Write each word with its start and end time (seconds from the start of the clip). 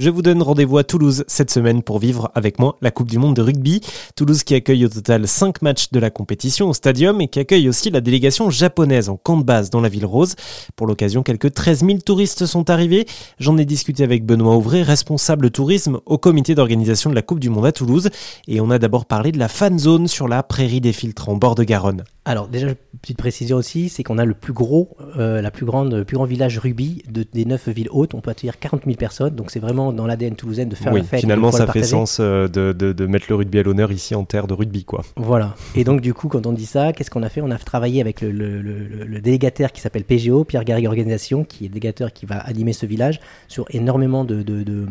Je 0.00 0.08
vous 0.08 0.22
donne 0.22 0.40
rendez-vous 0.40 0.78
à 0.78 0.82
Toulouse 0.82 1.24
cette 1.26 1.50
semaine 1.50 1.82
pour 1.82 1.98
vivre 1.98 2.30
avec 2.34 2.58
moi 2.58 2.78
la 2.80 2.90
Coupe 2.90 3.10
du 3.10 3.18
Monde 3.18 3.36
de 3.36 3.42
rugby. 3.42 3.82
Toulouse 4.16 4.44
qui 4.44 4.54
accueille 4.54 4.86
au 4.86 4.88
total 4.88 5.28
5 5.28 5.60
matchs 5.60 5.90
de 5.90 6.00
la 6.00 6.08
compétition 6.08 6.70
au 6.70 6.72
stadium 6.72 7.20
et 7.20 7.28
qui 7.28 7.38
accueille 7.38 7.68
aussi 7.68 7.90
la 7.90 8.00
délégation 8.00 8.48
japonaise 8.48 9.10
en 9.10 9.18
camp 9.18 9.36
de 9.36 9.42
base 9.42 9.68
dans 9.68 9.82
la 9.82 9.90
ville 9.90 10.06
rose. 10.06 10.36
Pour 10.74 10.86
l'occasion, 10.86 11.22
quelques 11.22 11.52
13 11.52 11.84
000 11.84 11.98
touristes 11.98 12.46
sont 12.46 12.70
arrivés. 12.70 13.04
J'en 13.40 13.58
ai 13.58 13.66
discuté 13.66 14.02
avec 14.02 14.24
Benoît 14.24 14.56
Ouvray, 14.56 14.82
responsable 14.82 15.50
tourisme 15.50 16.00
au 16.06 16.16
comité 16.16 16.54
d'organisation 16.54 17.10
de 17.10 17.14
la 17.14 17.20
Coupe 17.20 17.40
du 17.40 17.50
Monde 17.50 17.66
à 17.66 17.72
Toulouse. 17.72 18.08
Et 18.48 18.62
on 18.62 18.70
a 18.70 18.78
d'abord 18.78 19.04
parlé 19.04 19.32
de 19.32 19.38
la 19.38 19.48
fan 19.48 19.78
zone 19.78 20.08
sur 20.08 20.28
la 20.28 20.42
prairie 20.42 20.80
des 20.80 20.94
filtres 20.94 21.28
en 21.28 21.36
bord 21.36 21.56
de 21.56 21.62
Garonne. 21.62 22.04
Alors 22.26 22.48
déjà, 22.48 22.68
petite 23.00 23.16
précision 23.16 23.56
aussi, 23.56 23.88
c'est 23.88 24.02
qu'on 24.02 24.18
a 24.18 24.26
le 24.26 24.34
plus 24.34 24.52
gros, 24.52 24.96
euh, 25.18 25.40
la 25.40 25.50
plus 25.50 25.64
grande, 25.64 25.94
le 25.94 26.04
plus 26.04 26.16
grand 26.16 26.26
village 26.26 26.58
rugby 26.58 27.02
de, 27.08 27.24
des 27.32 27.46
neuf 27.46 27.68
villes 27.68 27.88
hautes. 27.90 28.12
On 28.12 28.20
peut 28.20 28.30
accueillir 28.30 28.58
40 28.58 28.84
000 28.84 28.96
personnes, 28.96 29.34
donc 29.34 29.50
c'est 29.50 29.58
vraiment 29.58 29.92
dans 29.92 30.06
l'ADN 30.06 30.36
toulousaine 30.36 30.68
de 30.68 30.74
faire 30.74 30.92
oui, 30.92 31.00
la 31.00 31.06
fête. 31.06 31.20
Finalement, 31.20 31.50
ça 31.50 31.66
fait 31.66 31.82
sens 31.82 32.18
euh, 32.20 32.46
de, 32.46 32.72
de, 32.72 32.92
de, 32.92 33.06
mettre 33.06 33.26
le 33.30 33.36
rugby 33.36 33.58
à 33.58 33.62
l'honneur 33.62 33.90
ici 33.90 34.14
en 34.14 34.24
terre 34.24 34.46
de 34.46 34.52
rugby, 34.52 34.84
quoi. 34.84 35.02
Voilà. 35.16 35.54
Et 35.74 35.84
donc 35.84 36.02
du 36.02 36.12
coup, 36.12 36.28
quand 36.28 36.46
on 36.46 36.52
dit 36.52 36.66
ça, 36.66 36.92
qu'est-ce 36.92 37.10
qu'on 37.10 37.22
a 37.22 37.30
fait? 37.30 37.40
On 37.40 37.50
a 37.50 37.58
travaillé 37.58 38.02
avec 38.02 38.20
le, 38.20 38.30
le, 38.30 38.60
le, 38.60 38.84
le 38.84 39.20
délégataire 39.20 39.72
qui 39.72 39.80
s'appelle 39.80 40.04
PGO, 40.04 40.44
Pierre 40.44 40.64
Garrigue 40.64 40.86
Organisation, 40.86 41.44
qui 41.44 41.64
est 41.64 41.68
le 41.68 41.74
délégataire 41.74 42.12
qui 42.12 42.26
va 42.26 42.36
animer 42.36 42.74
ce 42.74 42.84
village 42.84 43.20
sur 43.48 43.64
énormément 43.70 44.24
de, 44.24 44.42
de 44.42 44.86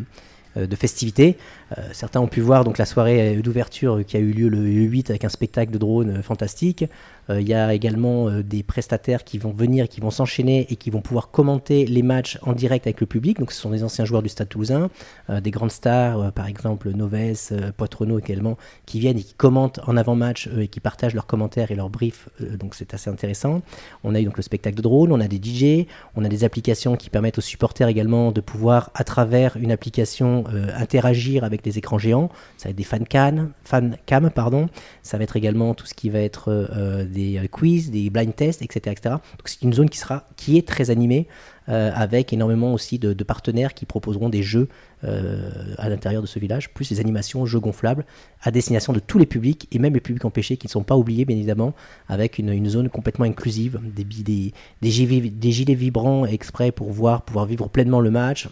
de 0.55 0.75
festivités. 0.75 1.37
Euh, 1.77 1.81
certains 1.93 2.19
ont 2.19 2.27
pu 2.27 2.41
voir 2.41 2.63
donc 2.63 2.77
la 2.77 2.85
soirée 2.85 3.37
d'ouverture 3.37 4.03
qui 4.05 4.17
a 4.17 4.19
eu 4.19 4.31
lieu 4.31 4.49
le 4.49 4.59
8 4.59 5.09
avec 5.09 5.23
un 5.23 5.29
spectacle 5.29 5.71
de 5.71 5.77
drones 5.77 6.23
fantastique. 6.23 6.85
Euh, 7.29 7.41
il 7.41 7.47
y 7.47 7.53
a 7.53 7.73
également 7.73 8.29
des 8.41 8.63
prestataires 8.63 9.23
qui 9.23 9.37
vont 9.37 9.51
venir, 9.51 9.87
qui 9.87 10.01
vont 10.01 10.11
s'enchaîner 10.11 10.65
et 10.69 10.75
qui 10.75 10.89
vont 10.89 11.01
pouvoir 11.01 11.29
commenter 11.29 11.85
les 11.85 12.01
matchs 12.01 12.39
en 12.41 12.53
direct 12.53 12.87
avec 12.87 12.99
le 13.01 13.07
public. 13.07 13.39
Donc 13.39 13.51
ce 13.51 13.61
sont 13.61 13.69
des 13.69 13.83
anciens 13.83 14.05
joueurs 14.05 14.23
du 14.23 14.29
Stade 14.29 14.49
Toulousain, 14.49 14.89
des 15.29 15.51
grandes 15.51 15.71
stars, 15.71 16.31
par 16.33 16.47
exemple 16.47 16.89
Noves, 16.91 17.71
Poitrenaud 17.77 18.19
également, 18.19 18.57
qui 18.85 18.99
viennent 18.99 19.17
et 19.17 19.23
qui 19.23 19.33
commentent 19.35 19.79
en 19.85 19.95
avant-match 19.97 20.49
et 20.57 20.67
qui 20.67 20.79
partagent 20.79 21.13
leurs 21.13 21.27
commentaires 21.27 21.71
et 21.71 21.75
leurs 21.75 21.89
briefs. 21.89 22.29
donc 22.59 22.75
c'est 22.75 22.93
assez 22.93 23.09
intéressant. 23.09 23.61
On 24.03 24.15
a 24.15 24.19
eu 24.19 24.25
donc 24.25 24.37
le 24.37 24.43
spectacle 24.43 24.77
de 24.77 24.81
drones, 24.81 25.11
on 25.11 25.19
a 25.19 25.27
des 25.27 25.37
DJ, 25.37 25.85
on 26.15 26.25
a 26.25 26.29
des 26.29 26.43
applications 26.43 26.95
qui 26.95 27.09
permettent 27.09 27.37
aux 27.37 27.41
supporters 27.41 27.87
également 27.87 28.31
de 28.31 28.41
pouvoir, 28.41 28.89
à 28.95 29.03
travers 29.03 29.57
une 29.57 29.71
application 29.71 30.38
euh, 30.53 30.67
interagir 30.75 31.43
avec 31.43 31.63
des 31.63 31.77
écrans 31.77 31.97
géants. 31.97 32.29
Ça 32.57 32.69
va 32.69 32.71
être 32.71 32.75
des 32.75 32.83
fan, 32.83 33.05
can, 33.07 33.49
fan 33.63 33.97
cam, 34.05 34.29
pardon. 34.29 34.67
Ça 35.03 35.17
va 35.17 35.23
être 35.23 35.35
également 35.35 35.73
tout 35.73 35.85
ce 35.85 35.93
qui 35.93 36.09
va 36.09 36.19
être 36.19 36.49
euh, 36.49 37.05
des 37.05 37.47
quiz, 37.51 37.91
des 37.91 38.09
blind 38.09 38.35
tests, 38.35 38.61
etc. 38.61 38.95
etc. 38.97 39.15
Donc 39.37 39.47
c'est 39.47 39.61
une 39.61 39.73
zone 39.73 39.89
qui, 39.89 39.97
sera, 39.97 40.25
qui 40.35 40.57
est 40.57 40.67
très 40.67 40.89
animée 40.89 41.27
euh, 41.69 41.91
avec 41.93 42.33
énormément 42.33 42.73
aussi 42.73 42.99
de, 42.99 43.13
partenaires 43.23 43.73
qui 43.73 43.85
proposeront 43.85 44.29
des 44.29 44.41
jeux 44.41 44.69
à 45.01 45.87
l'intérieur 45.87 46.21
de 46.21 46.27
ce 46.27 46.39
village, 46.39 46.73
plus 46.73 46.89
des 46.89 46.99
animations, 46.99 47.45
jeux 47.45 47.61
gonflables 47.61 48.05
à 48.41 48.51
destination 48.51 48.91
de 48.91 48.99
tous 48.99 49.17
les 49.17 49.25
publics 49.25 49.65
et 49.71 49.79
même 49.79 49.93
les 49.93 50.01
publics 50.01 50.25
empêchés 50.25 50.57
qui 50.57 50.67
ne 50.67 50.71
sont 50.71 50.83
pas 50.83 50.97
oubliés 50.97 51.23
bien 51.23 51.37
évidemment 51.37 51.73
avec 52.09 52.37
une, 52.37 52.67
zone 52.67 52.89
complètement 52.89 53.23
inclusive, 53.23 53.79
des, 53.81 54.03
des, 54.03 54.53
des 54.81 55.51
gilets 55.51 55.73
vibrants 55.73 56.25
exprès 56.25 56.73
pour 56.73 56.91
voir, 56.91 57.21
pouvoir 57.21 57.45
vivre 57.45 57.69
pleinement 57.69 58.01
le 58.01 58.11
match, 58.11 58.49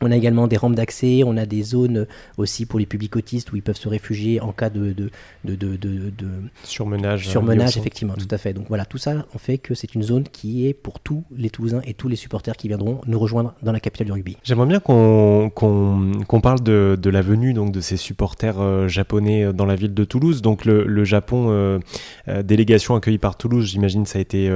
on 0.00 0.10
a 0.10 0.16
également 0.16 0.46
des 0.46 0.56
rampes 0.56 0.74
d'accès, 0.74 1.22
on 1.24 1.36
a 1.36 1.46
des 1.46 1.62
zones 1.62 2.06
aussi 2.36 2.66
pour 2.66 2.78
les 2.78 2.86
publics 2.86 3.16
autistes 3.16 3.52
où 3.52 3.56
ils 3.56 3.62
peuvent 3.62 3.76
se 3.76 3.88
réfugier 3.88 4.40
en 4.40 4.52
cas 4.52 4.70
de, 4.70 4.92
de, 4.92 5.10
de, 5.44 5.76
de, 5.76 6.22
surmenage. 6.64 7.28
Surmenage, 7.28 7.76
effectivement, 7.76 8.14
tout 8.14 8.28
à 8.30 8.38
fait. 8.38 8.52
Donc 8.52 8.66
voilà, 8.68 8.84
tout 8.84 8.98
ça 8.98 9.26
en 9.34 9.38
fait 9.38 9.58
que 9.58 9.74
c'est 9.74 9.94
une 9.94 10.02
zone 10.02 10.24
qui 10.24 10.66
est 10.66 10.74
pour 10.74 11.00
tous 11.00 11.24
les 11.36 11.50
Toulousains 11.50 11.82
et 11.84 11.94
tous 11.94 12.08
les 12.08 12.16
supporters 12.16 12.56
qui 12.56 12.68
viendront 12.68 13.00
nous 13.06 13.18
rejoindre 13.18 13.54
dans 13.62 13.72
la 13.72 13.80
capitale 13.80 14.06
du 14.06 14.12
rugby. 14.12 14.36
J'aimerais 14.42 14.66
bien 14.66 14.80
qu'on 14.80 15.50
parle 16.42 16.62
de, 16.62 17.10
la 17.10 17.22
venue 17.22 17.52
donc, 17.52 17.72
de 17.72 17.80
ces 17.80 17.96
supporters 17.96 18.60
euh, 18.60 18.88
japonais 18.88 19.44
euh, 19.44 19.52
dans 19.52 19.66
la 19.66 19.74
ville 19.74 19.94
de 19.94 20.04
Toulouse. 20.04 20.42
Donc 20.42 20.64
le, 20.64 20.84
le 20.84 21.04
Japon, 21.04 21.48
euh, 21.50 21.78
délégation 22.42 22.94
accueillie 22.94 23.18
par 23.18 23.36
Toulouse, 23.36 23.66
j'imagine 23.66 24.06
ça 24.06 24.18
a 24.18 24.22
été 24.22 24.50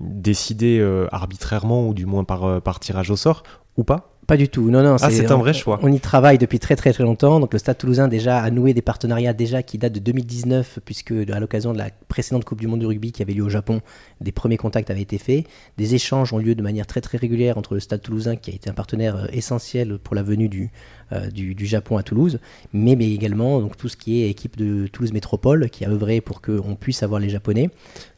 décidé 0.00 0.84
arbitrairement 1.10 1.88
ou 1.88 1.94
du 1.94 2.06
moins 2.06 2.24
par, 2.24 2.60
par 2.62 2.80
tirage 2.80 3.10
au 3.10 3.16
sort 3.16 3.42
ou 3.76 3.84
pas? 3.84 4.13
Pas 4.26 4.36
du 4.36 4.48
tout. 4.48 4.70
Non, 4.70 4.82
non. 4.82 4.96
Ah, 5.00 5.10
c'est 5.10 5.30
un 5.30 5.36
vrai 5.36 5.52
choix. 5.52 5.78
On 5.82 5.92
y 5.92 6.00
travaille 6.00 6.38
depuis 6.38 6.58
très 6.58 6.76
très 6.76 6.92
très 6.92 7.04
longtemps. 7.04 7.40
Donc 7.40 7.52
le 7.52 7.58
Stade 7.58 7.78
Toulousain 7.78 8.08
déjà 8.08 8.38
a 8.38 8.50
noué 8.50 8.74
des 8.74 8.82
partenariats 8.82 9.32
déjà 9.32 9.62
qui 9.62 9.78
datent 9.78 9.92
de 9.92 10.00
2019, 10.00 10.80
puisque 10.84 11.12
à 11.12 11.40
l'occasion 11.40 11.72
de 11.72 11.78
la 11.78 11.88
précédente 12.08 12.44
Coupe 12.44 12.60
du 12.60 12.66
Monde 12.66 12.80
du 12.80 12.86
rugby 12.86 13.12
qui 13.12 13.22
avait 13.22 13.32
lieu 13.32 13.44
au 13.44 13.48
Japon, 13.48 13.80
des 14.20 14.32
premiers 14.32 14.56
contacts 14.56 14.90
avaient 14.90 15.02
été 15.02 15.18
faits. 15.18 15.46
Des 15.78 15.94
échanges 15.94 16.32
ont 16.32 16.38
lieu 16.38 16.54
de 16.54 16.62
manière 16.62 16.86
très 16.86 17.00
très 17.00 17.18
régulière 17.18 17.58
entre 17.58 17.74
le 17.74 17.80
Stade 17.80 18.02
Toulousain, 18.02 18.36
qui 18.36 18.50
a 18.50 18.54
été 18.54 18.70
un 18.70 18.74
partenaire 18.74 19.16
euh, 19.16 19.26
essentiel 19.32 19.98
pour 19.98 20.14
la 20.14 20.22
venue 20.22 20.48
du, 20.48 20.70
euh, 21.12 21.30
du, 21.30 21.66
Japon 21.66 21.96
à 21.96 22.02
Toulouse, 22.02 22.38
mais, 22.72 22.94
mais, 22.96 23.10
également 23.10 23.60
donc, 23.60 23.76
tout 23.76 23.88
ce 23.88 23.96
qui 23.96 24.22
est 24.22 24.30
équipe 24.30 24.56
de 24.56 24.86
Toulouse 24.86 25.12
Métropole, 25.12 25.70
qui 25.70 25.84
a 25.84 25.88
œuvré 25.88 26.20
pour 26.20 26.40
qu'on 26.42 26.76
puisse 26.76 27.02
avoir 27.02 27.20
les 27.20 27.28
Japonais. 27.28 27.70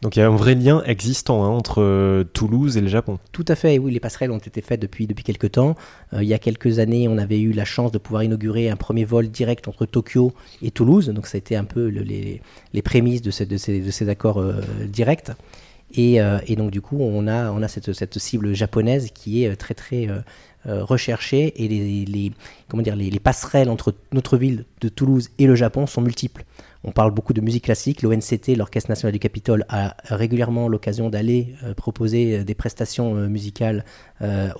Donc 0.02 0.16
il 0.16 0.20
y 0.20 0.22
a 0.22 0.26
un 0.26 0.34
vrai 0.34 0.54
lien 0.54 0.82
existant 0.84 1.44
hein, 1.44 1.48
entre 1.48 1.80
euh, 1.80 2.24
Toulouse 2.24 2.76
et 2.76 2.80
le 2.80 2.88
Japon. 2.88 3.18
Tout 3.32 3.44
à 3.48 3.54
fait, 3.54 3.78
oui, 3.78 3.92
les 3.92 4.00
passerelles 4.00 4.30
ont 4.30 4.38
été 4.38 4.60
faites 4.60 4.80
depuis, 4.80 5.06
depuis 5.06 5.24
quelques 5.24 5.52
temps. 5.52 5.74
Il 6.12 6.24
y 6.24 6.34
a 6.34 6.38
quelques 6.38 6.78
années, 6.78 7.08
on 7.08 7.18
avait 7.18 7.40
eu 7.40 7.52
la 7.52 7.64
chance 7.64 7.90
de 7.90 7.98
pouvoir 7.98 8.22
inaugurer 8.22 8.70
un 8.70 8.76
premier 8.76 9.04
vol 9.04 9.28
direct 9.28 9.66
entre 9.68 9.86
Tokyo 9.86 10.32
et 10.62 10.70
Toulouse, 10.70 11.08
donc 11.08 11.26
ça 11.26 11.36
a 11.36 11.38
été 11.38 11.56
un 11.56 11.64
peu 11.64 11.86
les, 11.86 12.82
prémices 12.82 13.22
de, 13.22 13.30
ces, 13.30 14.08
accords 14.08 14.42
directs. 14.86 15.32
Euh, 15.98 16.40
et, 16.46 16.56
donc 16.56 16.70
du 16.70 16.80
coup, 16.80 16.98
on 17.00 17.26
a, 17.28 17.68
cette, 17.68 18.18
cible 18.18 18.54
japonaise 18.54 19.10
qui 19.14 19.44
est 19.44 19.48
euh, 19.48 19.56
très 19.56 19.74
très 19.74 20.08
euh, 20.08 20.84
recherchée 20.84 21.52
et 21.62 21.68
les, 21.68 22.32
comment 22.68 22.82
dire, 22.82 22.96
les, 22.96 23.10
passerelles 23.20 23.70
entre 23.70 23.94
notre 24.12 24.36
ville 24.36 24.64
de 24.80 24.88
Toulouse 24.88 25.30
et 25.38 25.46
le 25.46 25.54
Japon 25.54 25.86
sont 25.86 26.00
multiples. 26.00 26.44
On 26.86 26.92
parle 26.92 27.10
beaucoup 27.10 27.32
de 27.32 27.40
musique 27.40 27.64
classique. 27.64 28.02
L'ONCT, 28.02 28.56
l'Orchestre 28.56 28.90
national 28.90 29.12
du 29.12 29.18
Capitole, 29.18 29.64
a 29.68 29.96
régulièrement 30.04 30.68
l'occasion 30.68 31.10
d'aller 31.10 31.54
proposer 31.76 32.44
des 32.44 32.54
prestations 32.54 33.14
musicales 33.28 33.84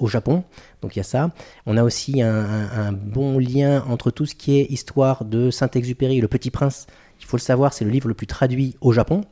au 0.01 0.09
Japon. 0.09 0.43
Donc 0.83 0.97
il 0.97 0.99
y 0.99 1.01
a 1.01 1.05
ça. 1.05 1.31
On 1.67 1.77
a 1.77 1.85
aussi 1.85 2.23
un, 2.23 2.29
un, 2.29 2.93
bon 2.93 3.39
lien 3.39 3.85
entre 3.89 4.11
tout 4.11 4.27
ce 4.27 4.35
qui 4.35 4.59
est 4.59 4.65
histoire 4.65 5.25
de 5.25 5.51
Saint-Exupéry, 5.53 6.21
Le 6.21 6.29
Petit 6.29 6.51
Prince. 6.51 6.89
Il 7.21 7.27
faut 7.27 7.37
le 7.37 7.43
savoir, 7.43 7.73
c'est 7.73 7.85
le 7.85 7.91
livre 7.91 8.09
le 8.09 8.15
plus 8.15 8.27
traduit 8.27 8.77
au 8.81 8.93
Japon. 8.93 9.23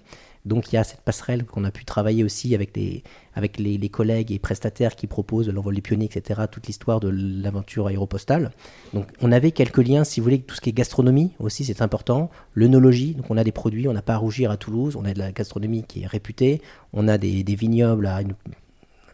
Donc 0.44 0.72
il 0.72 0.76
y 0.76 0.78
a 0.78 0.84
cette 0.84 1.00
passerelle 1.00 1.44
qu'on 1.44 1.64
a 1.64 1.70
pu 1.70 1.84
travailler 1.84 2.22
aussi 2.22 2.54
avec 2.54 2.76
les, 2.76 3.02
avec 3.34 3.58
les, 3.58 3.88
collègues 3.88 4.30
et 4.30 4.38
prestataires 4.38 4.94
qui 4.94 5.06
proposent 5.06 5.48
l'envol 5.48 5.74
des 5.74 5.80
pionniers, 5.80 6.06
etc., 6.06 6.42
toute 6.50 6.66
l'histoire 6.66 7.00
de 7.00 7.08
l'aventure 7.08 7.86
aéropostale. 7.86 8.50
Donc 8.92 9.06
on 9.22 9.32
avait 9.32 9.52
quelques 9.52 9.78
liens, 9.78 10.04
si 10.04 10.20
vous 10.20 10.24
voulez, 10.24 10.40
tout 10.40 10.54
ce 10.54 10.60
qui 10.60 10.70
est 10.70 10.74
gastronomie 10.74 11.32
aussi, 11.38 11.64
c'est 11.64 11.80
important. 11.80 12.30
L'œnologie, 12.52 13.14
donc 13.14 13.30
on 13.30 13.36
a 13.38 13.44
des 13.44 13.52
produits, 13.52 13.88
on 13.88 13.94
n'a 13.94 14.02
pas 14.02 14.14
à 14.14 14.18
rougir 14.18 14.50
à 14.50 14.56
Toulouse, 14.56 14.96
on 14.96 15.04
a 15.04 15.14
de 15.14 15.18
la 15.18 15.32
gastronomie 15.32 15.84
qui 15.84 16.02
est 16.02 16.06
réputée, 16.06 16.60
on 16.92 17.08
a 17.08 17.16
des, 17.16 17.42
vignobles 17.54 18.06
à 18.06 18.20
une 18.20 18.34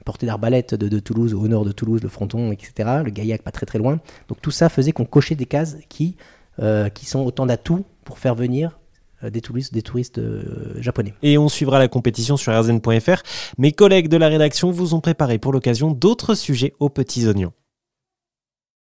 portée 0.04 0.26
d'arbalète 0.26 0.74
de, 0.74 0.98
Toulouse, 0.98 1.34
au 1.34 1.46
nord 1.46 1.64
de 1.64 1.72
Toulouse, 1.72 2.02
le 2.02 2.08
fronton, 2.08 2.50
etc., 2.50 2.72
le 3.04 3.10
Gaillac 3.10 3.42
pas 3.42 3.52
très 3.52 3.66
très 3.66 3.78
loin. 3.78 4.00
Donc 4.28 4.40
tout 4.40 4.50
ça 4.50 4.68
faisait 4.68 4.92
qu'on 4.92 5.04
cochait 5.04 5.36
des 5.36 5.46
cases 5.46 5.76
qui, 5.88 6.16
euh, 6.58 6.88
qui 6.88 7.06
sont 7.06 7.20
autant 7.20 7.46
d'atouts 7.46 7.84
pour 8.02 8.18
faire 8.18 8.34
venir 8.34 8.79
des 9.28 9.40
touristes, 9.40 9.74
des 9.74 9.82
touristes 9.82 10.18
euh, 10.18 10.74
japonais. 10.80 11.14
Et 11.22 11.36
on 11.36 11.48
suivra 11.48 11.78
la 11.78 11.88
compétition 11.88 12.36
sur 12.36 12.58
rzn.fr. 12.58 13.22
Mes 13.58 13.72
collègues 13.72 14.08
de 14.08 14.16
la 14.16 14.28
rédaction 14.28 14.70
vous 14.70 14.94
ont 14.94 15.00
préparé 15.00 15.38
pour 15.38 15.52
l'occasion 15.52 15.90
d'autres 15.90 16.34
sujets 16.34 16.72
aux 16.78 16.88
petits 16.88 17.26
oignons. 17.26 17.52